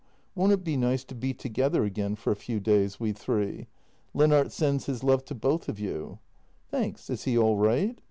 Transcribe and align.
Won't 0.33 0.51
it 0.51 0.63
be 0.63 0.77
nice 0.77 1.03
to 1.03 1.13
be 1.13 1.31
together 1.31 1.83
again 1.83 2.15
for 2.15 2.31
a 2.31 2.35
few 2.35 2.59
days, 2.59 2.99
we 2.99 3.11
three? 3.13 3.67
Lennart 4.15 4.51
sends 4.51 4.87
his 4.87 5.03
love 5.03 5.23
to 5.25 5.35
both 5.35 5.69
of 5.69 5.79
you."" 5.79 6.17
Thanks— 6.71 7.07
is 7.11 7.25
he 7.25 7.37
all 7.37 7.55
right? 7.57 7.95